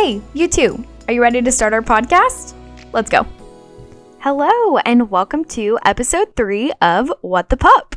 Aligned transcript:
Hey, 0.00 0.22
you 0.32 0.46
too. 0.46 0.84
Are 1.08 1.12
you 1.12 1.20
ready 1.20 1.42
to 1.42 1.50
start 1.50 1.72
our 1.72 1.82
podcast? 1.82 2.54
Let's 2.92 3.10
go. 3.10 3.26
Hello, 4.20 4.78
and 4.78 5.10
welcome 5.10 5.44
to 5.46 5.76
episode 5.84 6.36
three 6.36 6.72
of 6.80 7.12
What 7.20 7.48
the 7.48 7.56
Pup. 7.56 7.87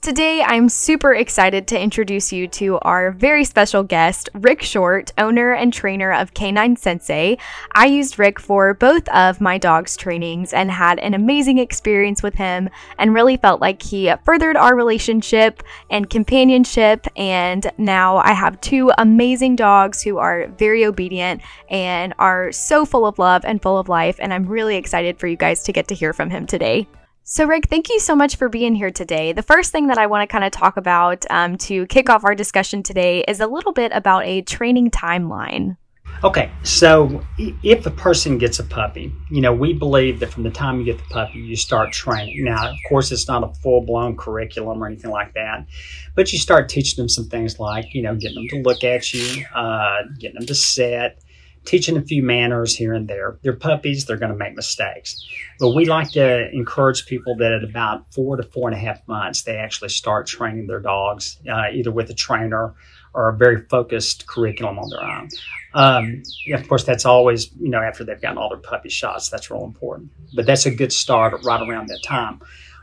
Today, 0.00 0.44
I'm 0.46 0.68
super 0.68 1.12
excited 1.12 1.66
to 1.66 1.78
introduce 1.78 2.32
you 2.32 2.46
to 2.48 2.78
our 2.82 3.10
very 3.10 3.42
special 3.42 3.82
guest, 3.82 4.30
Rick 4.32 4.62
Short, 4.62 5.12
owner 5.18 5.52
and 5.52 5.72
trainer 5.72 6.12
of 6.12 6.32
K9 6.34 6.78
Sensei. 6.78 7.36
I 7.74 7.86
used 7.86 8.16
Rick 8.16 8.38
for 8.38 8.74
both 8.74 9.08
of 9.08 9.40
my 9.40 9.58
dog's 9.58 9.96
trainings 9.96 10.52
and 10.52 10.70
had 10.70 11.00
an 11.00 11.14
amazing 11.14 11.58
experience 11.58 12.22
with 12.22 12.36
him, 12.36 12.70
and 12.96 13.12
really 13.12 13.36
felt 13.38 13.60
like 13.60 13.82
he 13.82 14.14
furthered 14.24 14.56
our 14.56 14.76
relationship 14.76 15.64
and 15.90 16.08
companionship. 16.08 17.08
And 17.16 17.68
now 17.76 18.18
I 18.18 18.34
have 18.34 18.60
two 18.60 18.92
amazing 18.98 19.56
dogs 19.56 20.00
who 20.00 20.18
are 20.18 20.46
very 20.58 20.84
obedient 20.84 21.42
and 21.70 22.14
are 22.20 22.52
so 22.52 22.86
full 22.86 23.04
of 23.04 23.18
love 23.18 23.44
and 23.44 23.60
full 23.60 23.76
of 23.76 23.88
life. 23.88 24.16
And 24.20 24.32
I'm 24.32 24.46
really 24.46 24.76
excited 24.76 25.18
for 25.18 25.26
you 25.26 25.36
guys 25.36 25.64
to 25.64 25.72
get 25.72 25.88
to 25.88 25.94
hear 25.96 26.12
from 26.12 26.30
him 26.30 26.46
today. 26.46 26.86
So, 27.30 27.44
Rick, 27.44 27.66
thank 27.68 27.90
you 27.90 28.00
so 28.00 28.16
much 28.16 28.36
for 28.36 28.48
being 28.48 28.74
here 28.74 28.90
today. 28.90 29.34
The 29.34 29.42
first 29.42 29.70
thing 29.70 29.88
that 29.88 29.98
I 29.98 30.06
want 30.06 30.26
to 30.26 30.32
kind 30.32 30.44
of 30.44 30.50
talk 30.50 30.78
about 30.78 31.26
um, 31.28 31.58
to 31.58 31.84
kick 31.88 32.08
off 32.08 32.24
our 32.24 32.34
discussion 32.34 32.82
today 32.82 33.22
is 33.28 33.40
a 33.40 33.46
little 33.46 33.72
bit 33.72 33.92
about 33.92 34.24
a 34.24 34.40
training 34.40 34.90
timeline. 34.90 35.76
Okay, 36.24 36.50
so 36.62 37.22
if 37.36 37.84
a 37.84 37.90
person 37.90 38.38
gets 38.38 38.60
a 38.60 38.64
puppy, 38.64 39.12
you 39.30 39.42
know, 39.42 39.52
we 39.52 39.74
believe 39.74 40.20
that 40.20 40.30
from 40.30 40.42
the 40.42 40.50
time 40.50 40.78
you 40.78 40.86
get 40.86 40.96
the 40.96 41.04
puppy, 41.10 41.40
you 41.40 41.54
start 41.54 41.92
training. 41.92 42.44
Now, 42.44 42.70
of 42.70 42.76
course, 42.88 43.12
it's 43.12 43.28
not 43.28 43.44
a 43.44 43.48
full 43.56 43.82
blown 43.82 44.16
curriculum 44.16 44.82
or 44.82 44.86
anything 44.86 45.10
like 45.10 45.34
that, 45.34 45.66
but 46.14 46.32
you 46.32 46.38
start 46.38 46.70
teaching 46.70 46.96
them 46.96 47.10
some 47.10 47.28
things 47.28 47.60
like, 47.60 47.92
you 47.92 48.00
know, 48.00 48.14
getting 48.14 48.36
them 48.36 48.48
to 48.48 48.62
look 48.66 48.82
at 48.84 49.12
you, 49.12 49.44
uh, 49.54 50.04
getting 50.18 50.36
them 50.38 50.46
to 50.46 50.54
sit, 50.54 51.22
teaching 51.64 51.96
a 51.96 52.02
few 52.02 52.22
manners 52.22 52.76
here 52.76 52.94
and 52.94 53.08
there. 53.08 53.38
They're 53.42 53.52
puppies, 53.52 54.04
they're 54.04 54.16
going 54.16 54.32
to 54.32 54.38
make 54.38 54.54
mistakes. 54.54 55.22
But 55.58 55.74
we 55.74 55.84
like 55.84 56.10
to 56.12 56.50
encourage 56.52 57.06
people 57.06 57.36
that 57.36 57.52
at 57.52 57.64
about 57.64 58.12
four 58.12 58.36
to 58.36 58.42
four 58.42 58.68
and 58.68 58.76
a 58.76 58.80
half 58.80 59.06
months, 59.06 59.42
they 59.42 59.56
actually 59.56 59.90
start 59.90 60.26
training 60.26 60.66
their 60.66 60.80
dogs, 60.80 61.38
uh, 61.50 61.68
either 61.72 61.90
with 61.90 62.10
a 62.10 62.14
trainer 62.14 62.74
or 63.14 63.28
a 63.28 63.36
very 63.36 63.62
focused 63.68 64.26
curriculum 64.26 64.78
on 64.78 64.90
their 64.90 65.04
own. 65.04 65.28
Um, 65.74 66.22
of 66.54 66.68
course, 66.68 66.84
that's 66.84 67.04
always, 67.04 67.50
you 67.58 67.68
know, 67.68 67.80
after 67.80 68.04
they've 68.04 68.20
gotten 68.20 68.38
all 68.38 68.48
their 68.48 68.58
puppy 68.58 68.88
shots, 68.88 69.28
that's 69.28 69.50
real 69.50 69.64
important. 69.64 70.10
But 70.34 70.46
that's 70.46 70.66
a 70.66 70.70
good 70.70 70.92
start 70.92 71.44
right 71.44 71.60
around 71.60 71.88
that 71.88 72.02
time. 72.04 72.40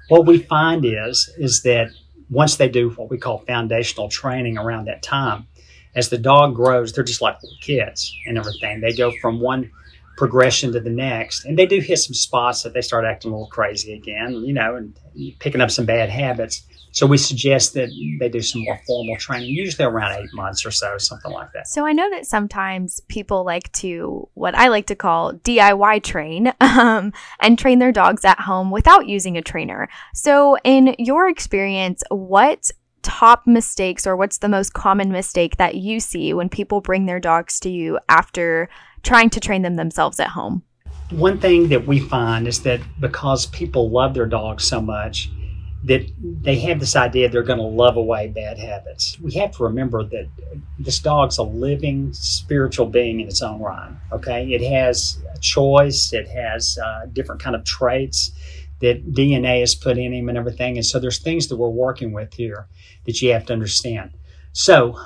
What 0.09 0.25
we 0.25 0.39
find 0.39 0.85
is, 0.85 1.33
is 1.37 1.63
that 1.63 1.89
once 2.29 2.57
they 2.57 2.69
do 2.69 2.89
what 2.91 3.09
we 3.09 3.17
call 3.17 3.39
foundational 3.39 4.09
training 4.09 4.57
around 4.57 4.85
that 4.85 5.01
time, 5.01 5.47
as 5.95 6.09
the 6.09 6.17
dog 6.17 6.55
grows, 6.55 6.93
they're 6.93 7.03
just 7.03 7.21
like 7.21 7.41
little 7.41 7.57
kids 7.61 8.13
and 8.27 8.37
everything. 8.37 8.81
They 8.81 8.93
go 8.93 9.11
from 9.21 9.39
one 9.39 9.71
progression 10.17 10.71
to 10.73 10.79
the 10.79 10.89
next, 10.89 11.45
and 11.45 11.57
they 11.57 11.65
do 11.65 11.79
hit 11.79 11.97
some 11.97 12.13
spots 12.13 12.63
that 12.63 12.73
they 12.73 12.81
start 12.81 13.05
acting 13.05 13.31
a 13.31 13.33
little 13.33 13.49
crazy 13.49 13.93
again, 13.93 14.33
you 14.45 14.53
know, 14.53 14.75
and 14.75 14.97
picking 15.39 15.61
up 15.61 15.71
some 15.71 15.85
bad 15.85 16.09
habits. 16.09 16.63
So 16.91 17.05
we 17.05 17.17
suggest 17.17 17.73
that 17.73 17.89
they 18.21 18.29
do 18.29 18.41
some 18.41 18.63
more 18.63 18.79
formal 18.87 19.17
training, 19.17 19.49
usually 19.49 19.83
around 19.85 20.13
eight 20.13 20.33
months 20.33 20.65
or 20.65 20.71
so, 20.71 20.97
something 20.97 21.29
like 21.29 21.51
that. 21.51 21.67
So 21.67 21.85
I 21.85 21.91
know 21.91 22.09
that 22.09 22.25
sometimes 22.25 23.01
people 23.09 23.43
like 23.43 23.69
to 23.73 24.29
what 24.33 24.55
I 24.55 24.69
like 24.69 24.87
to 24.87 24.95
call 24.95 25.33
DIY 25.33 26.03
train 26.03 26.53
um, 26.61 27.11
and 27.41 27.59
train 27.59 27.79
their 27.79 27.91
dogs 27.91 28.23
at 28.23 28.39
home 28.39 28.71
without 28.71 29.07
using 29.07 29.35
a 29.35 29.41
trainer. 29.41 29.89
So 30.13 30.57
in 30.63 30.95
your 30.97 31.27
experience, 31.27 32.01
what 32.09 32.71
top 33.05 33.45
mistakes 33.45 34.07
or 34.07 34.15
what's 34.15 34.39
the 34.39 34.49
most 34.49 34.73
common 34.73 35.11
mistake 35.11 35.57
that 35.57 35.75
you 35.75 35.99
see 35.99 36.33
when 36.33 36.49
people 36.49 36.81
bring 36.81 37.05
their 37.05 37.19
dogs 37.19 37.59
to 37.59 37.69
you 37.69 37.99
after 38.09 38.67
trying 39.03 39.29
to 39.29 39.39
train 39.39 39.61
them 39.61 39.75
themselves 39.75 40.19
at 40.19 40.29
home? 40.29 40.63
One 41.11 41.39
thing 41.39 41.69
that 41.69 41.85
we 41.85 41.99
find 41.99 42.47
is 42.47 42.63
that 42.63 42.81
because 42.99 43.45
people 43.45 43.91
love 43.91 44.15
their 44.15 44.25
dogs 44.25 44.63
so 44.63 44.81
much, 44.81 45.29
that 45.83 46.03
they 46.19 46.57
have 46.61 46.79
this 46.79 46.95
idea 46.95 47.29
they're 47.29 47.43
going 47.43 47.59
to 47.59 47.63
love 47.63 47.95
away 47.95 48.27
bad 48.27 48.57
habits. 48.57 49.19
We 49.19 49.33
have 49.33 49.51
to 49.57 49.63
remember 49.63 50.03
that 50.03 50.27
this 50.79 50.97
dog's 50.97 51.37
a 51.37 51.43
living 51.43 52.11
spiritual 52.11 52.87
being 52.87 53.19
in 53.19 53.27
its 53.27 53.43
own 53.43 53.61
right. 53.61 53.91
Okay, 54.11 54.51
it 54.51 54.67
has 54.67 55.19
a 55.31 55.37
choice. 55.37 56.11
It 56.11 56.27
has 56.27 56.79
uh, 56.83 57.05
different 57.13 57.39
kind 57.39 57.55
of 57.55 57.63
traits 57.65 58.31
that 58.81 59.13
DNA 59.13 59.61
is 59.61 59.75
put 59.75 59.97
in 59.97 60.13
him 60.13 60.29
and 60.29 60.37
everything. 60.37 60.77
And 60.77 60.85
so 60.85 60.99
there's 60.99 61.19
things 61.19 61.47
that 61.47 61.57
we're 61.57 61.69
working 61.69 62.11
with 62.11 62.33
here 62.33 62.67
that 63.05 63.21
you 63.21 63.31
have 63.31 63.45
to 63.45 63.53
understand. 63.53 64.11
So, 64.53 64.99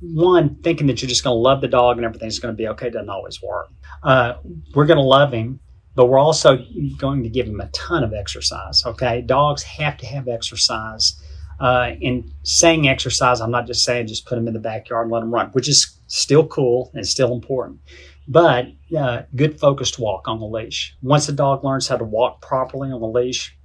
one, 0.00 0.56
thinking 0.62 0.86
that 0.88 1.00
you're 1.00 1.08
just 1.08 1.24
going 1.24 1.34
to 1.34 1.40
love 1.40 1.60
the 1.60 1.68
dog 1.68 1.96
and 1.96 2.04
everything's 2.04 2.38
going 2.38 2.54
to 2.54 2.56
be 2.56 2.68
okay 2.68 2.90
doesn't 2.90 3.08
always 3.08 3.42
work. 3.42 3.68
Uh, 4.02 4.34
we're 4.74 4.86
going 4.86 4.98
to 4.98 5.02
love 5.02 5.32
him, 5.32 5.58
but 5.94 6.06
we're 6.06 6.18
also 6.18 6.58
going 6.98 7.22
to 7.22 7.28
give 7.28 7.46
him 7.46 7.60
a 7.60 7.68
ton 7.68 8.04
of 8.04 8.12
exercise. 8.12 8.84
Okay, 8.84 9.22
dogs 9.22 9.62
have 9.62 9.96
to 9.98 10.06
have 10.06 10.28
exercise. 10.28 11.20
Uh, 11.58 11.92
in 12.00 12.30
saying 12.42 12.86
exercise, 12.86 13.40
I'm 13.40 13.50
not 13.50 13.66
just 13.66 13.82
saying 13.82 14.08
just 14.08 14.26
put 14.26 14.34
them 14.34 14.46
in 14.46 14.52
the 14.52 14.60
backyard 14.60 15.06
and 15.06 15.12
let 15.12 15.20
them 15.20 15.32
run, 15.32 15.48
which 15.52 15.68
is 15.68 15.98
still 16.06 16.46
cool 16.46 16.90
and 16.94 17.06
still 17.06 17.32
important. 17.32 17.80
But 18.28 18.66
uh, 18.96 19.22
good 19.34 19.60
focused 19.60 19.98
walk 19.98 20.26
on 20.26 20.40
the 20.40 20.46
leash. 20.46 20.96
Once 21.02 21.28
a 21.28 21.32
dog 21.32 21.64
learns 21.64 21.88
how 21.88 21.96
to 21.96 22.04
walk 22.04 22.42
properly 22.42 22.90
on 22.90 23.00
the 23.00 23.06
leash, 23.06 23.56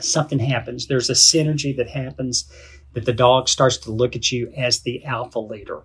something 0.00 0.38
happens. 0.38 0.86
There's 0.86 1.10
a 1.10 1.14
synergy 1.14 1.76
that 1.76 1.88
happens 1.88 2.50
that 2.94 3.04
the 3.04 3.12
dog 3.12 3.48
starts 3.48 3.76
to 3.78 3.92
look 3.92 4.16
at 4.16 4.32
you 4.32 4.52
as 4.56 4.80
the 4.80 5.04
alpha 5.04 5.38
leader. 5.38 5.82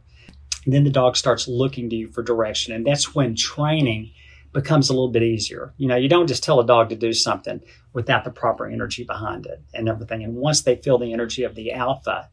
And 0.66 0.74
then 0.74 0.84
the 0.84 0.90
dog 0.90 1.16
starts 1.16 1.48
looking 1.48 1.90
to 1.90 1.96
you 1.96 2.08
for 2.08 2.24
direction. 2.24 2.74
And 2.74 2.86
that's 2.86 3.14
when 3.16 3.36
training 3.36 4.12
becomes 4.54 4.90
a 4.90 4.94
little 4.94 5.12
bit 5.12 5.24
easier. 5.24 5.74
You 5.78 5.88
know, 5.88 5.96
you 5.96 6.10
don't 6.10 6.28
just 6.28 6.44
tell 6.44 6.60
a 6.60 6.66
dog 6.66 6.90
to 6.90 6.96
do 6.96 7.14
something 7.14 7.62
without 7.94 8.24
the 8.24 8.32
proper 8.32 8.68
energy 8.68 9.04
behind 9.04 9.46
it 9.46 9.62
and 9.74 9.88
everything. 9.88 10.24
And 10.24 10.36
once 10.36 10.62
they 10.62 10.76
feel 10.76 10.98
the 10.98 11.14
energy 11.14 11.44
of 11.44 11.56
the 11.56 11.72
alpha 11.72 12.30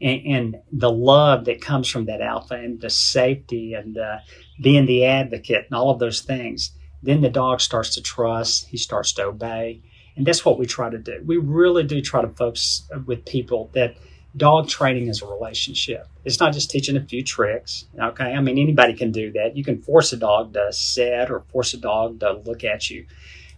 and, 0.00 0.20
and 0.26 0.56
the 0.72 0.90
love 0.90 1.44
that 1.44 1.60
comes 1.60 1.88
from 1.88 2.06
that 2.06 2.20
alpha 2.20 2.54
and 2.54 2.80
the 2.80 2.90
safety 2.90 3.74
and 3.74 3.98
uh, 3.98 4.18
being 4.60 4.86
the 4.86 5.04
advocate 5.04 5.66
and 5.66 5.74
all 5.74 5.90
of 5.90 5.98
those 5.98 6.20
things, 6.20 6.72
then 7.02 7.20
the 7.20 7.30
dog 7.30 7.60
starts 7.60 7.94
to 7.94 8.02
trust, 8.02 8.68
he 8.68 8.76
starts 8.76 9.12
to 9.14 9.24
obey. 9.24 9.82
And 10.16 10.26
that's 10.26 10.44
what 10.44 10.58
we 10.58 10.66
try 10.66 10.90
to 10.90 10.98
do. 10.98 11.22
We 11.24 11.36
really 11.38 11.84
do 11.84 12.00
try 12.02 12.22
to 12.22 12.28
focus 12.28 12.88
with 13.06 13.24
people 13.24 13.70
that– 13.74 13.96
dog 14.36 14.68
training 14.68 15.08
is 15.08 15.22
a 15.22 15.26
relationship. 15.26 16.06
It's 16.24 16.40
not 16.40 16.52
just 16.52 16.70
teaching 16.70 16.96
a 16.96 17.04
few 17.04 17.22
tricks. 17.22 17.86
Okay. 17.98 18.32
I 18.32 18.40
mean, 18.40 18.58
anybody 18.58 18.94
can 18.94 19.10
do 19.10 19.32
that. 19.32 19.56
You 19.56 19.64
can 19.64 19.82
force 19.82 20.12
a 20.12 20.16
dog 20.16 20.52
to 20.54 20.72
sit 20.72 21.30
or 21.30 21.40
force 21.52 21.74
a 21.74 21.78
dog 21.78 22.20
to 22.20 22.40
look 22.44 22.64
at 22.64 22.90
you. 22.90 23.06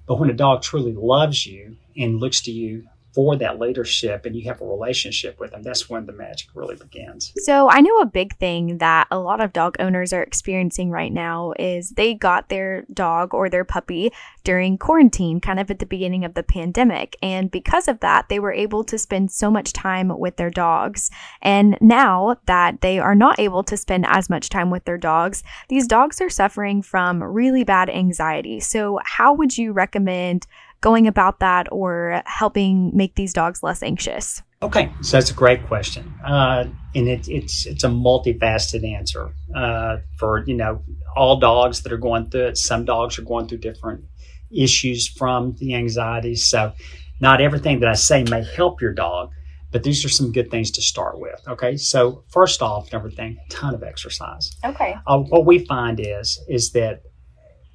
But 0.06 0.18
when 0.18 0.30
a 0.30 0.34
dog 0.34 0.62
truly 0.62 0.92
loves 0.92 1.46
you 1.46 1.76
and 1.96 2.20
looks 2.20 2.40
to 2.42 2.50
you 2.50 2.88
for 3.12 3.36
that 3.36 3.58
leadership 3.58 4.24
and 4.24 4.34
you 4.34 4.44
have 4.44 4.60
a 4.60 4.66
relationship 4.66 5.38
with 5.38 5.50
them, 5.50 5.62
that's 5.62 5.88
when 5.88 6.06
the 6.06 6.12
magic 6.12 6.48
really 6.54 6.76
begins. 6.76 7.32
So, 7.36 7.68
I 7.70 7.80
know 7.80 7.98
a 7.98 8.06
big 8.06 8.36
thing 8.36 8.78
that 8.78 9.06
a 9.10 9.18
lot 9.18 9.40
of 9.40 9.52
dog 9.52 9.76
owners 9.78 10.12
are 10.12 10.22
experiencing 10.22 10.90
right 10.90 11.12
now 11.12 11.52
is 11.58 11.90
they 11.90 12.14
got 12.14 12.48
their 12.48 12.84
dog 12.92 13.34
or 13.34 13.48
their 13.48 13.64
puppy 13.64 14.12
during 14.44 14.78
quarantine, 14.78 15.40
kind 15.40 15.60
of 15.60 15.70
at 15.70 15.78
the 15.78 15.86
beginning 15.86 16.24
of 16.24 16.34
the 16.34 16.42
pandemic. 16.42 17.16
And 17.22 17.50
because 17.50 17.88
of 17.88 18.00
that, 18.00 18.28
they 18.28 18.38
were 18.38 18.52
able 18.52 18.84
to 18.84 18.98
spend 18.98 19.30
so 19.30 19.50
much 19.50 19.72
time 19.72 20.18
with 20.18 20.36
their 20.36 20.50
dogs. 20.50 21.10
And 21.42 21.76
now 21.80 22.36
that 22.46 22.80
they 22.80 22.98
are 22.98 23.14
not 23.14 23.38
able 23.38 23.62
to 23.64 23.76
spend 23.76 24.06
as 24.08 24.30
much 24.30 24.48
time 24.48 24.70
with 24.70 24.84
their 24.84 24.98
dogs, 24.98 25.42
these 25.68 25.86
dogs 25.86 26.20
are 26.20 26.30
suffering 26.30 26.82
from 26.82 27.22
really 27.22 27.64
bad 27.64 27.90
anxiety. 27.90 28.60
So, 28.60 28.98
how 29.04 29.34
would 29.34 29.56
you 29.56 29.72
recommend? 29.72 30.46
Going 30.82 31.06
about 31.06 31.40
that 31.40 31.68
or 31.72 32.22
helping 32.26 32.94
make 32.94 33.14
these 33.14 33.32
dogs 33.32 33.62
less 33.62 33.82
anxious? 33.82 34.42
Okay, 34.62 34.92
so 35.00 35.16
that's 35.16 35.30
a 35.30 35.34
great 35.34 35.66
question, 35.66 36.14
uh, 36.24 36.64
and 36.94 37.08
it, 37.08 37.28
it's 37.28 37.66
it's 37.66 37.82
a 37.82 37.88
multifaceted 37.88 38.86
answer 38.86 39.34
uh, 39.56 39.96
for 40.18 40.44
you 40.46 40.54
know 40.54 40.84
all 41.16 41.40
dogs 41.40 41.82
that 41.82 41.92
are 41.92 41.98
going 41.98 42.30
through 42.30 42.48
it. 42.48 42.58
Some 42.58 42.84
dogs 42.84 43.18
are 43.18 43.22
going 43.22 43.48
through 43.48 43.58
different 43.58 44.04
issues 44.52 45.08
from 45.08 45.56
the 45.58 45.74
anxiety, 45.74 46.36
so 46.36 46.72
not 47.20 47.40
everything 47.40 47.80
that 47.80 47.88
I 47.88 47.94
say 47.94 48.22
may 48.22 48.44
help 48.44 48.80
your 48.80 48.92
dog, 48.92 49.30
but 49.72 49.82
these 49.82 50.04
are 50.04 50.08
some 50.08 50.30
good 50.30 50.50
things 50.50 50.70
to 50.72 50.82
start 50.82 51.18
with. 51.18 51.42
Okay, 51.48 51.76
so 51.76 52.22
first 52.28 52.62
off, 52.62 52.94
everything 52.94 53.38
a 53.44 53.50
ton 53.50 53.74
of 53.74 53.82
exercise. 53.82 54.52
Okay, 54.64 54.94
uh, 55.08 55.18
what 55.18 55.44
we 55.44 55.64
find 55.64 55.98
is 55.98 56.40
is 56.48 56.70
that 56.70 57.02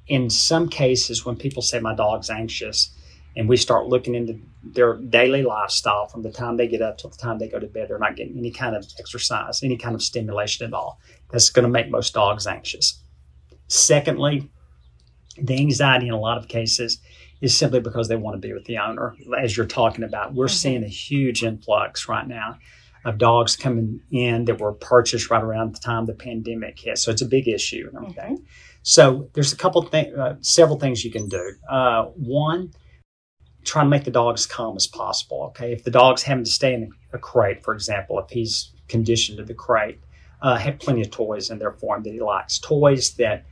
in 0.06 0.30
some 0.30 0.70
cases 0.70 1.26
when 1.26 1.36
people 1.36 1.62
say 1.62 1.80
my 1.80 1.94
dog's 1.94 2.30
anxious 2.30 2.94
and 3.36 3.48
we 3.48 3.56
start 3.56 3.86
looking 3.86 4.14
into 4.14 4.38
their 4.62 4.96
daily 4.96 5.42
lifestyle 5.42 6.06
from 6.06 6.22
the 6.22 6.32
time 6.32 6.56
they 6.56 6.66
get 6.66 6.82
up 6.82 6.98
till 6.98 7.10
the 7.10 7.16
time 7.16 7.38
they 7.38 7.48
go 7.48 7.58
to 7.58 7.66
bed. 7.66 7.88
They're 7.88 7.98
not 7.98 8.16
getting 8.16 8.36
any 8.36 8.50
kind 8.50 8.74
of 8.74 8.86
exercise, 8.98 9.62
any 9.62 9.76
kind 9.76 9.94
of 9.94 10.02
stimulation 10.02 10.66
at 10.66 10.74
all. 10.74 11.00
That's 11.30 11.50
going 11.50 11.64
to 11.64 11.68
make 11.68 11.90
most 11.90 12.14
dogs 12.14 12.46
anxious. 12.46 13.00
Secondly, 13.68 14.50
the 15.40 15.58
anxiety 15.58 16.08
in 16.08 16.14
a 16.14 16.18
lot 16.18 16.38
of 16.38 16.48
cases 16.48 16.98
is 17.40 17.56
simply 17.56 17.80
because 17.80 18.08
they 18.08 18.16
want 18.16 18.34
to 18.34 18.46
be 18.46 18.52
with 18.52 18.64
the 18.64 18.78
owner. 18.78 19.14
As 19.38 19.56
you're 19.56 19.66
talking 19.66 20.04
about, 20.04 20.34
we're 20.34 20.46
mm-hmm. 20.46 20.54
seeing 20.54 20.84
a 20.84 20.88
huge 20.88 21.44
influx 21.44 22.08
right 22.08 22.26
now 22.26 22.58
of 23.04 23.18
dogs 23.18 23.56
coming 23.56 24.00
in 24.10 24.44
that 24.46 24.60
were 24.60 24.72
purchased 24.72 25.30
right 25.30 25.42
around 25.42 25.74
the 25.74 25.80
time 25.80 26.06
the 26.06 26.14
pandemic 26.14 26.78
hit. 26.78 26.98
So 26.98 27.10
it's 27.10 27.22
a 27.22 27.26
big 27.26 27.46
issue 27.46 27.88
and 27.88 27.96
everything. 27.96 28.38
Mhm. 28.38 28.44
So 28.82 29.28
there's 29.34 29.52
a 29.52 29.56
couple 29.56 29.82
things, 29.82 30.16
uh, 30.16 30.36
several 30.40 30.78
things 30.78 31.04
you 31.04 31.10
can 31.10 31.28
do. 31.28 31.54
Uh, 31.70 32.06
one, 32.16 32.72
try 33.68 33.82
to 33.82 33.88
make 33.88 34.04
the 34.04 34.10
dog 34.10 34.34
as 34.34 34.46
calm 34.46 34.76
as 34.76 34.86
possible. 34.86 35.44
Okay, 35.48 35.72
if 35.72 35.84
the 35.84 35.90
dog's 35.90 36.22
having 36.22 36.44
to 36.44 36.50
stay 36.50 36.74
in 36.74 36.90
a 37.12 37.18
crate, 37.18 37.62
for 37.62 37.74
example, 37.74 38.18
if 38.18 38.30
he's 38.30 38.70
conditioned 38.88 39.38
to 39.38 39.44
the 39.44 39.54
crate, 39.54 40.00
uh, 40.40 40.56
have 40.56 40.78
plenty 40.78 41.02
of 41.02 41.10
toys 41.10 41.50
in 41.50 41.58
there 41.58 41.72
for 41.72 41.96
him 41.96 42.02
that 42.02 42.12
he 42.12 42.20
likes. 42.20 42.58
Toys 42.58 43.14
that 43.14 43.44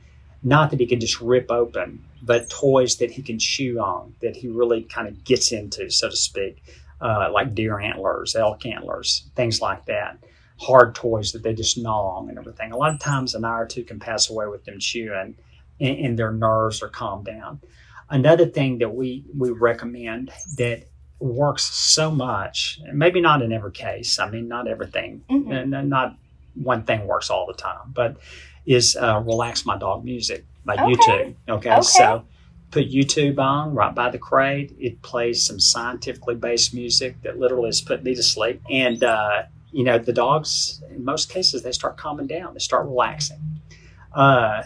not 0.43 0.71
that 0.71 0.81
he 0.81 0.87
can 0.87 1.01
just 1.01 1.21
rip 1.21 1.51
open, 1.51 2.05
but 2.23 2.49
toys 2.49 2.97
that 2.97 3.11
he 3.11 3.23
can 3.23 3.39
chew 3.39 3.81
on, 3.81 4.15
that 4.23 4.37
he 4.37 4.49
really 4.49 4.83
kind 4.83 5.09
of 5.09 5.25
gets 5.25 5.53
into, 5.53 5.91
so 5.91 6.09
to 6.09 6.17
speak, 6.17 6.63
uh, 7.01 7.29
like 7.33 7.55
deer 7.55 7.81
antlers, 7.81 8.37
elk 8.37 8.65
antlers, 8.65 9.29
things 9.35 9.61
like 9.61 9.85
that. 9.87 10.19
Hard 10.59 10.95
toys 10.95 11.33
that 11.33 11.43
they 11.43 11.53
just 11.53 11.77
gnaw 11.77 12.19
on 12.19 12.29
and 12.29 12.39
everything. 12.39 12.73
A 12.73 12.77
lot 12.77 12.95
of 12.95 13.01
times, 13.01 13.35
an 13.35 13.45
hour 13.45 13.65
or 13.65 13.67
two 13.67 13.85
can 13.85 13.99
pass 13.99 14.31
away 14.31 14.47
with 14.47 14.65
them 14.65 14.79
chewing, 14.79 15.35
and, 15.81 15.99
and 15.99 16.19
their 16.19 16.33
nerves 16.33 16.83
are 16.83 16.89
calmed 16.89 17.27
down. 17.27 17.61
Another 18.09 18.47
thing 18.47 18.79
that 18.79 18.95
we 18.95 19.25
we 19.37 19.51
recommend 19.51 20.31
that 20.59 20.85
works 21.19 21.65
so 21.65 22.11
much, 22.11 22.79
maybe 22.93 23.21
not 23.21 23.43
in 23.43 23.53
every 23.53 23.73
case. 23.73 24.19
I 24.19 24.31
mean, 24.31 24.47
not 24.49 24.69
everything, 24.69 25.23
Mhm. 25.31 25.51
and 25.63 25.75
and 25.75 25.91
not 25.91 26.17
one 26.55 26.85
thing 26.85 27.07
works 27.07 27.31
all 27.31 27.47
the 27.47 27.53
time, 27.55 27.93
but 27.95 28.17
is 28.65 28.97
uh, 28.97 29.23
relax 29.25 29.67
my 29.67 29.77
dog 29.79 30.05
music 30.05 30.45
by 30.65 30.75
Okay. 30.75 30.85
YouTube. 30.85 31.35
Okay? 31.49 31.71
Okay. 31.73 31.81
so 31.83 32.25
put 32.71 32.91
YouTube 32.91 33.39
on 33.39 33.75
right 33.75 33.95
by 33.95 34.11
the 34.11 34.19
crate. 34.19 34.75
It 34.79 35.01
plays 35.03 35.45
some 35.45 35.59
scientifically 35.61 36.35
based 36.35 36.75
music 36.75 37.21
that 37.23 37.39
literally 37.39 37.69
has 37.69 37.81
put 37.81 38.03
me 38.05 38.15
to 38.15 38.23
sleep, 38.23 38.61
and 38.71 39.03
uh, 39.03 39.43
you 39.73 39.83
know 39.85 39.99
the 39.99 40.13
dogs 40.13 40.81
in 40.95 41.05
most 41.05 41.29
cases 41.29 41.63
they 41.65 41.73
start 41.73 41.97
calming 41.97 42.27
down, 42.29 42.55
they 42.55 42.61
start 42.61 42.87
relaxing. 42.87 43.41
Uh, 44.15 44.63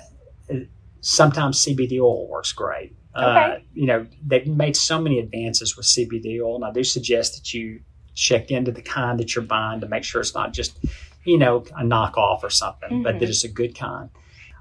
sometimes 1.01 1.59
CBD 1.65 1.99
oil 2.01 2.29
works 2.29 2.53
great. 2.53 2.95
Uh, 3.15 3.21
Okay. 3.55 3.65
you 3.75 3.87
know, 3.87 4.07
they've 4.27 4.47
made 4.47 4.77
so 4.77 5.01
many 5.01 5.19
advances 5.19 5.77
with 5.77 5.87
CBD 5.87 6.41
oil, 6.41 6.57
and 6.57 6.65
I 6.65 6.73
do 6.73 6.85
suggest 6.85 7.35
that 7.37 7.53
you 7.53 7.81
check 8.15 8.51
into 8.51 8.71
the 8.71 8.83
kind 8.83 9.19
that 9.19 9.35
you're 9.35 9.45
buying 9.45 9.81
to 9.81 9.89
make 9.89 10.05
sure 10.05 10.21
it's 10.21 10.35
not 10.35 10.53
just, 10.53 10.79
you 11.25 11.39
know, 11.39 11.59
a 11.77 11.83
knockoff 11.83 12.43
or 12.43 12.51
something, 12.51 13.03
but 13.03 13.17
Mhm. 13.17 13.21
that 13.21 13.29
it's 13.29 13.45
a 13.45 13.49
good 13.49 13.77
kind. 13.77 14.11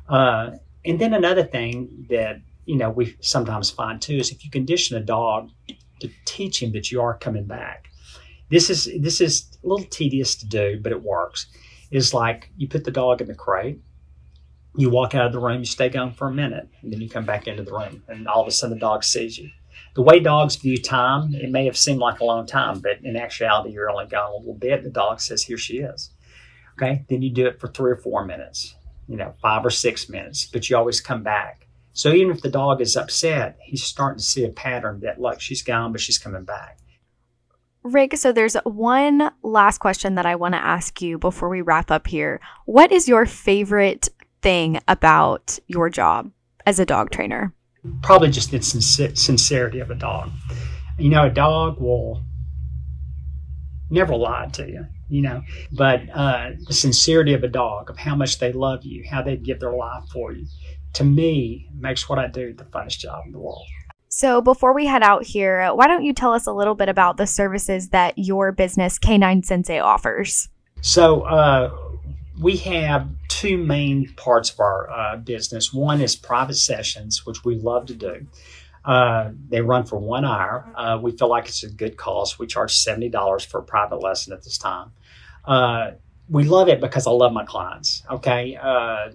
Uh, 0.07 0.51
and 0.85 0.99
then 0.99 1.13
another 1.13 1.43
thing 1.43 2.05
that, 2.09 2.41
you 2.65 2.75
know, 2.75 2.89
we 2.89 3.15
sometimes 3.19 3.69
find 3.69 4.01
too 4.01 4.15
is 4.17 4.31
if 4.31 4.43
you 4.45 4.49
condition 4.51 4.97
a 4.97 5.01
dog 5.01 5.49
to 5.99 6.09
teach 6.25 6.61
him 6.63 6.71
that 6.71 6.91
you 6.91 7.01
are 7.01 7.17
coming 7.17 7.43
back. 7.45 7.89
This 8.49 8.69
is 8.69 8.89
this 8.99 9.19
is 9.21 9.57
a 9.63 9.67
little 9.67 9.85
tedious 9.85 10.33
to 10.35 10.47
do, 10.47 10.79
but 10.81 10.91
it 10.91 11.03
works. 11.03 11.47
Is 11.91 12.13
like 12.13 12.49
you 12.57 12.67
put 12.67 12.83
the 12.85 12.91
dog 12.91 13.21
in 13.21 13.27
the 13.27 13.35
crate, 13.35 13.79
you 14.79 14.89
walk 14.89 15.15
out 15.15 15.25
of 15.25 15.33
the 15.33 15.39
room, 15.39 15.59
you 15.59 15.65
stay 15.65 15.89
gone 15.89 16.13
for 16.13 16.27
a 16.27 16.33
minute, 16.33 16.67
and 16.81 16.91
then 16.91 17.01
you 17.01 17.09
come 17.09 17.25
back 17.25 17.47
into 17.47 17.63
the 17.63 17.71
room, 17.71 18.03
and 18.07 18.27
all 18.27 18.41
of 18.41 18.47
a 18.47 18.51
sudden 18.51 18.75
the 18.75 18.79
dog 18.79 19.03
sees 19.03 19.37
you. 19.37 19.49
The 19.95 20.01
way 20.01 20.19
dogs 20.19 20.55
view 20.55 20.77
time, 20.77 21.33
it 21.33 21.49
may 21.49 21.65
have 21.65 21.77
seemed 21.77 21.99
like 21.99 22.19
a 22.19 22.25
long 22.25 22.45
time, 22.45 22.79
but 22.79 23.03
in 23.03 23.15
actuality, 23.15 23.71
you're 23.71 23.89
only 23.89 24.05
gone 24.05 24.31
a 24.31 24.37
little 24.37 24.53
bit. 24.53 24.83
The 24.83 24.89
dog 24.89 25.19
says, 25.19 25.43
"Here 25.43 25.57
she 25.57 25.79
is." 25.79 26.11
Okay, 26.77 27.05
then 27.09 27.21
you 27.21 27.31
do 27.31 27.47
it 27.47 27.59
for 27.59 27.67
three 27.67 27.91
or 27.91 27.97
four 27.97 28.23
minutes, 28.23 28.75
you 29.07 29.17
know, 29.17 29.33
five 29.41 29.65
or 29.65 29.69
six 29.69 30.07
minutes, 30.07 30.45
but 30.45 30.69
you 30.69 30.77
always 30.77 31.01
come 31.01 31.23
back. 31.23 31.67
So 31.91 32.13
even 32.13 32.33
if 32.33 32.41
the 32.41 32.49
dog 32.49 32.79
is 32.79 32.95
upset, 32.95 33.57
he's 33.61 33.83
starting 33.83 34.19
to 34.19 34.23
see 34.23 34.45
a 34.45 34.49
pattern 34.49 35.01
that, 35.01 35.19
look, 35.19 35.41
she's 35.41 35.63
gone, 35.63 35.91
but 35.91 35.99
she's 35.99 36.17
coming 36.17 36.45
back. 36.45 36.77
Rick, 37.83 38.17
so 38.17 38.31
there's 38.31 38.55
one 38.63 39.31
last 39.41 39.79
question 39.79 40.15
that 40.15 40.25
I 40.25 40.35
want 40.35 40.53
to 40.53 40.63
ask 40.63 41.01
you 41.01 41.17
before 41.17 41.49
we 41.49 41.61
wrap 41.61 41.91
up 41.91 42.07
here. 42.07 42.39
What 42.65 42.91
is 42.91 43.07
your 43.07 43.25
favorite 43.25 44.09
thing 44.41 44.79
about 44.87 45.59
your 45.67 45.89
job 45.89 46.31
as 46.65 46.79
a 46.79 46.85
dog 46.85 47.11
trainer? 47.11 47.53
probably 48.01 48.29
just 48.29 48.51
the 48.51 48.61
sincerity 48.61 49.79
of 49.79 49.91
a 49.91 49.95
dog. 49.95 50.31
You 50.97 51.09
know, 51.09 51.25
a 51.25 51.29
dog 51.29 51.79
will 51.79 52.23
never 53.89 54.15
lie 54.15 54.49
to 54.53 54.67
you, 54.67 54.85
you 55.07 55.21
know, 55.21 55.43
but 55.71 56.01
uh, 56.13 56.51
the 56.67 56.73
sincerity 56.73 57.33
of 57.33 57.43
a 57.43 57.47
dog, 57.47 57.89
of 57.89 57.97
how 57.97 58.15
much 58.15 58.39
they 58.39 58.51
love 58.51 58.83
you, 58.83 59.05
how 59.09 59.21
they 59.21 59.37
give 59.37 59.59
their 59.59 59.73
life 59.73 60.03
for 60.11 60.33
you, 60.33 60.45
to 60.93 61.03
me 61.03 61.69
makes 61.73 62.09
what 62.09 62.19
I 62.19 62.27
do 62.27 62.53
the 62.53 62.65
funnest 62.65 62.99
job 62.99 63.23
in 63.25 63.31
the 63.31 63.39
world. 63.39 63.65
So, 64.11 64.41
before 64.41 64.73
we 64.73 64.87
head 64.87 65.03
out 65.03 65.23
here, 65.23 65.69
why 65.73 65.87
don't 65.87 66.03
you 66.03 66.13
tell 66.13 66.33
us 66.33 66.47
a 66.47 66.51
little 66.51 66.73
bit 66.73 66.89
about 66.89 67.17
the 67.17 67.27
services 67.27 67.89
that 67.89 68.17
your 68.17 68.51
business 68.51 68.97
K9 68.97 69.45
Sensei 69.45 69.79
offers? 69.79 70.49
So 70.81 71.21
uh, 71.21 71.71
we 72.39 72.57
have 72.57 73.07
two 73.27 73.57
main 73.57 74.13
parts 74.15 74.51
of 74.51 74.59
our 74.59 74.89
uh, 74.89 75.17
business. 75.17 75.73
One 75.73 76.01
is 76.01 76.15
private 76.15 76.55
sessions, 76.55 77.25
which 77.25 77.43
we 77.43 77.55
love 77.55 77.87
to 77.87 77.95
do. 77.95 78.25
Uh, 78.85 79.31
they 79.49 79.61
run 79.61 79.85
for 79.85 79.97
one 79.99 80.23
hour. 80.23 80.71
Uh, 80.75 80.97
we 81.01 81.11
feel 81.11 81.29
like 81.29 81.47
it's 81.47 81.63
a 81.63 81.69
good 81.69 81.97
cost. 81.97 82.39
We 82.39 82.47
charge 82.47 82.75
seventy 82.75 83.09
dollars 83.09 83.43
for 83.43 83.59
a 83.59 83.63
private 83.63 84.01
lesson 84.01 84.33
at 84.33 84.43
this 84.43 84.57
time. 84.57 84.91
Uh, 85.45 85.91
we 86.29 86.43
love 86.43 86.69
it 86.69 86.79
because 86.79 87.05
I 87.05 87.11
love 87.11 87.33
my 87.33 87.43
clients. 87.43 88.03
Okay, 88.09 88.57
uh, 88.61 89.09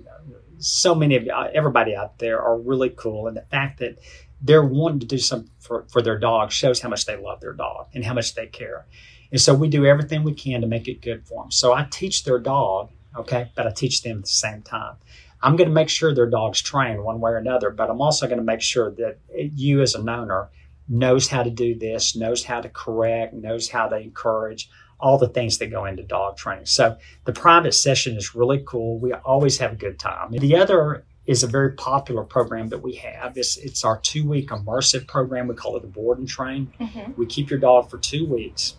so 0.58 0.94
many 0.94 1.16
of 1.16 1.26
uh, 1.28 1.48
everybody 1.54 1.96
out 1.96 2.18
there 2.18 2.42
are 2.42 2.58
really 2.58 2.90
cool, 2.90 3.26
and 3.26 3.36
the 3.36 3.42
fact 3.42 3.78
that 3.78 3.98
they're 4.42 4.64
wanting 4.64 5.00
to 5.00 5.06
do 5.06 5.18
something 5.18 5.50
for, 5.58 5.86
for 5.90 6.02
their 6.02 6.18
dog 6.18 6.52
shows 6.52 6.80
how 6.80 6.90
much 6.90 7.06
they 7.06 7.16
love 7.16 7.40
their 7.40 7.54
dog 7.54 7.86
and 7.94 8.04
how 8.04 8.12
much 8.12 8.34
they 8.34 8.46
care. 8.46 8.84
And 9.32 9.40
so 9.40 9.54
we 9.54 9.68
do 9.68 9.86
everything 9.86 10.22
we 10.22 10.34
can 10.34 10.60
to 10.60 10.66
make 10.66 10.86
it 10.86 11.00
good 11.00 11.26
for 11.26 11.42
them. 11.42 11.50
So 11.50 11.72
I 11.72 11.88
teach 11.90 12.24
their 12.24 12.38
dog, 12.38 12.90
okay, 13.16 13.50
but 13.54 13.66
I 13.66 13.70
teach 13.70 14.02
them 14.02 14.18
at 14.18 14.24
the 14.24 14.30
same 14.30 14.62
time. 14.62 14.96
I'm 15.42 15.56
going 15.56 15.68
to 15.68 15.74
make 15.74 15.90
sure 15.90 16.14
their 16.14 16.30
dog's 16.30 16.62
trained 16.62 17.04
one 17.04 17.20
way 17.20 17.32
or 17.32 17.36
another, 17.36 17.70
but 17.70 17.90
I'm 17.90 18.00
also 18.00 18.26
going 18.26 18.38
to 18.38 18.44
make 18.44 18.62
sure 18.62 18.90
that 18.92 19.18
you, 19.34 19.82
as 19.82 19.94
an 19.94 20.08
owner, 20.08 20.48
knows 20.88 21.28
how 21.28 21.42
to 21.42 21.50
do 21.50 21.74
this, 21.74 22.16
knows 22.16 22.44
how 22.44 22.60
to 22.62 22.68
correct, 22.68 23.34
knows 23.34 23.68
how 23.68 23.88
to 23.88 23.96
encourage, 23.96 24.70
all 24.98 25.18
the 25.18 25.28
things 25.28 25.58
that 25.58 25.66
go 25.66 25.84
into 25.84 26.02
dog 26.02 26.36
training. 26.38 26.64
So 26.66 26.96
the 27.24 27.32
private 27.32 27.72
session 27.72 28.16
is 28.16 28.34
really 28.34 28.62
cool. 28.66 28.98
We 28.98 29.12
always 29.12 29.58
have 29.58 29.72
a 29.72 29.76
good 29.76 29.98
time. 29.98 30.32
The 30.32 30.56
other 30.56 31.04
is 31.26 31.42
a 31.42 31.46
very 31.46 31.72
popular 31.72 32.22
program 32.22 32.68
that 32.68 32.78
we 32.82 32.94
have. 32.96 33.36
It's, 33.36 33.56
it's 33.58 33.84
our 33.84 33.98
two 33.98 34.26
week 34.26 34.48
immersive 34.48 35.06
program. 35.06 35.48
We 35.48 35.54
call 35.54 35.76
it 35.76 35.82
the 35.82 35.88
Board 35.88 36.18
and 36.18 36.28
Train. 36.28 36.72
We 37.16 37.26
keep 37.26 37.50
your 37.50 37.58
dog 37.58 37.90
for 37.90 37.98
two 37.98 38.26
weeks, 38.26 38.76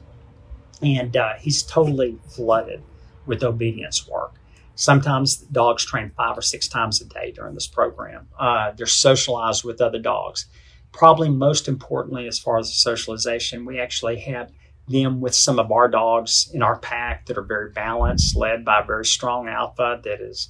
and 0.82 1.16
uh, 1.16 1.34
he's 1.40 1.62
totally 1.64 2.18
flooded 2.28 2.82
with 3.26 3.44
obedience 3.44 4.08
work. 4.08 4.34
Sometimes 4.76 5.38
dogs 5.38 5.86
train 5.86 6.12
five 6.16 6.38
or 6.38 6.42
six 6.42 6.68
times 6.68 7.02
a 7.02 7.06
day 7.06 7.32
during 7.32 7.54
this 7.54 7.68
program. 7.68 8.28
Uh, 8.38 8.72
they're 8.72 8.86
socialized 8.86 9.64
with 9.64 9.82
other 9.82 10.00
dogs. 10.00 10.48
Probably 10.92 11.30
most 11.30 11.68
importantly, 11.68 12.28
as 12.28 12.40
far 12.40 12.58
as 12.58 12.68
the 12.68 12.76
socialization, 12.76 13.66
we 13.66 13.80
actually 13.80 14.20
have 14.20 14.52
them 14.88 15.22
with 15.22 15.34
some 15.34 15.60
of 15.60 15.72
our 15.72 15.88
dogs 15.88 16.50
in 16.54 16.62
our 16.62 16.78
pack 16.78 17.26
that 17.26 17.38
are 17.38 17.44
very 17.44 17.72
balanced, 17.72 18.36
led 18.36 18.64
by 18.64 18.82
a 18.82 18.86
very 18.86 19.06
strong 19.06 19.48
alpha 19.48 20.00
that 20.04 20.22
is 20.22 20.50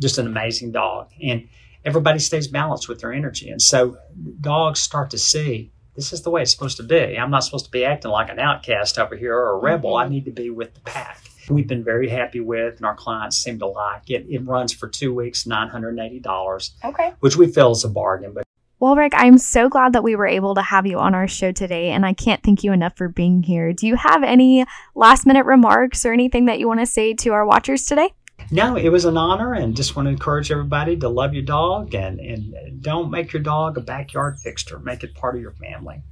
just 0.00 0.18
an 0.18 0.26
amazing 0.26 0.72
dog. 0.72 1.10
And 1.22 1.48
everybody 1.84 2.18
stays 2.18 2.48
balanced 2.48 2.88
with 2.88 3.00
their 3.00 3.12
energy. 3.12 3.50
And 3.50 3.60
so 3.60 3.98
dogs 4.40 4.80
start 4.80 5.10
to 5.10 5.18
see 5.18 5.70
this 5.94 6.12
is 6.12 6.22
the 6.22 6.30
way 6.30 6.42
it's 6.42 6.50
supposed 6.50 6.76
to 6.78 6.82
be. 6.82 7.16
I'm 7.16 7.30
not 7.30 7.44
supposed 7.44 7.66
to 7.66 7.70
be 7.70 7.84
acting 7.84 8.10
like 8.10 8.30
an 8.30 8.40
outcast 8.40 8.98
over 8.98 9.16
here 9.16 9.36
or 9.36 9.52
a 9.52 9.58
rebel. 9.58 9.96
I 9.96 10.08
need 10.08 10.24
to 10.24 10.32
be 10.32 10.50
with 10.50 10.74
the 10.74 10.80
pack. 10.80 11.18
We've 11.48 11.66
been 11.68 11.84
very 11.84 12.08
happy 12.08 12.40
with, 12.40 12.76
and 12.76 12.86
our 12.86 12.94
clients 12.94 13.36
seem 13.36 13.58
to 13.58 13.66
like 13.66 14.08
it. 14.10 14.26
It 14.28 14.44
runs 14.46 14.72
for 14.72 14.88
two 14.88 15.14
weeks, 15.14 15.44
$980, 15.44 16.70
Okay. 16.84 17.12
which 17.20 17.36
we 17.36 17.46
feel 17.48 17.72
is 17.72 17.84
a 17.84 17.88
bargain. 17.88 18.32
But 18.32 18.44
Well, 18.80 18.96
Rick, 18.96 19.12
I'm 19.16 19.38
so 19.38 19.68
glad 19.68 19.92
that 19.92 20.02
we 20.02 20.16
were 20.16 20.26
able 20.26 20.54
to 20.54 20.62
have 20.62 20.86
you 20.86 20.98
on 20.98 21.14
our 21.14 21.28
show 21.28 21.52
today, 21.52 21.90
and 21.90 22.04
I 22.04 22.12
can't 22.12 22.42
thank 22.42 22.64
you 22.64 22.72
enough 22.72 22.96
for 22.96 23.08
being 23.08 23.42
here. 23.42 23.72
Do 23.72 23.86
you 23.86 23.96
have 23.96 24.22
any 24.22 24.64
last 24.94 25.26
minute 25.26 25.46
remarks 25.46 26.04
or 26.04 26.12
anything 26.12 26.46
that 26.46 26.58
you 26.58 26.66
want 26.68 26.80
to 26.80 26.86
say 26.86 27.14
to 27.14 27.30
our 27.30 27.46
watchers 27.46 27.84
today? 27.84 28.10
no, 28.50 28.76
it 28.76 28.90
was 28.90 29.04
an 29.06 29.16
honor, 29.16 29.54
and 29.54 29.74
just 29.76 29.96
want 29.96 30.06
to 30.06 30.10
encourage 30.10 30.50
everybody 30.50 30.96
to 30.96 31.08
love 31.08 31.32
your 31.32 31.42
dog 31.44 31.94
and, 31.94 32.20
and 32.20 32.82
don't 32.82 33.10
make 33.10 33.32
your 33.32 33.42
dog 33.42 33.78
a 33.78 33.80
backyard 33.80 34.38
fixture. 34.38 34.78
Make 34.80 35.02
it 35.02 35.14
part 35.14 35.34
of 35.36 35.40
your 35.40 35.52
family. 35.52 36.02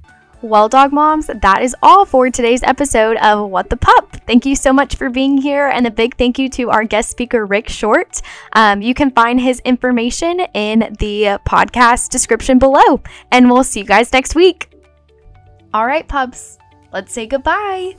Well, 0.43 0.67
dog 0.67 0.91
moms, 0.91 1.27
that 1.27 1.61
is 1.61 1.73
all 1.81 2.03
for 2.03 2.29
today's 2.29 2.63
episode 2.63 3.15
of 3.15 3.49
What 3.49 3.69
the 3.69 3.77
Pup. 3.77 4.17
Thank 4.27 4.45
you 4.45 4.57
so 4.57 4.73
much 4.73 4.97
for 4.97 5.09
being 5.09 5.37
here, 5.37 5.69
and 5.69 5.87
a 5.87 5.89
big 5.89 6.17
thank 6.17 6.37
you 6.37 6.49
to 6.49 6.69
our 6.69 6.83
guest 6.83 7.09
speaker, 7.11 7.45
Rick 7.45 7.69
Short. 7.69 8.21
Um, 8.51 8.81
you 8.81 8.93
can 8.93 9.09
find 9.11 9.39
his 9.39 9.61
information 9.61 10.41
in 10.53 10.97
the 10.99 11.39
podcast 11.47 12.09
description 12.09 12.59
below, 12.59 13.01
and 13.31 13.49
we'll 13.49 13.63
see 13.63 13.79
you 13.79 13.85
guys 13.85 14.11
next 14.11 14.35
week. 14.35 14.69
All 15.73 15.85
right, 15.85 16.05
pups, 16.05 16.57
let's 16.91 17.13
say 17.13 17.25
goodbye. 17.25 17.95